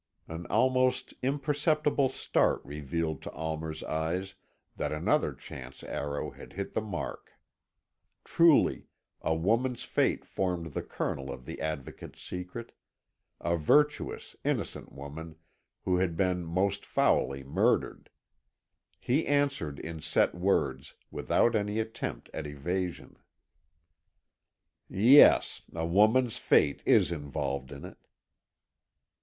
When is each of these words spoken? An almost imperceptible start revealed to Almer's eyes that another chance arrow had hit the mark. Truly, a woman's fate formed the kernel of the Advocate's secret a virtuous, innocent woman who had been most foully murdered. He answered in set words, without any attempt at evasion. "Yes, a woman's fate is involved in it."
An 0.27 0.47
almost 0.47 1.13
imperceptible 1.21 2.09
start 2.09 2.65
revealed 2.65 3.21
to 3.21 3.31
Almer's 3.33 3.83
eyes 3.83 4.33
that 4.75 4.91
another 4.91 5.31
chance 5.31 5.83
arrow 5.83 6.31
had 6.31 6.53
hit 6.53 6.73
the 6.73 6.81
mark. 6.81 7.33
Truly, 8.23 8.87
a 9.21 9.35
woman's 9.35 9.83
fate 9.83 10.25
formed 10.25 10.73
the 10.73 10.81
kernel 10.81 11.31
of 11.31 11.45
the 11.45 11.61
Advocate's 11.61 12.19
secret 12.19 12.71
a 13.39 13.55
virtuous, 13.55 14.35
innocent 14.43 14.91
woman 14.91 15.35
who 15.83 15.97
had 15.97 16.17
been 16.17 16.45
most 16.45 16.83
foully 16.83 17.43
murdered. 17.43 18.09
He 18.99 19.27
answered 19.27 19.77
in 19.77 20.01
set 20.01 20.33
words, 20.33 20.95
without 21.11 21.55
any 21.55 21.77
attempt 21.77 22.27
at 22.33 22.47
evasion. 22.47 23.17
"Yes, 24.89 25.61
a 25.75 25.85
woman's 25.85 26.37
fate 26.39 26.81
is 26.87 27.11
involved 27.11 27.71
in 27.71 27.85
it." 27.85 28.07